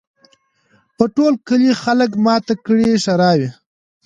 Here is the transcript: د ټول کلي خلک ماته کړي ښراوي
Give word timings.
د 0.97 0.99
ټول 1.15 1.33
کلي 1.47 1.71
خلک 1.83 2.11
ماته 2.25 2.53
کړي 2.65 2.87
ښراوي 3.03 3.49